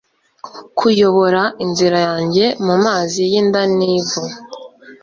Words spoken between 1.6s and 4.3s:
inzira yanjye mumazi yinda nivu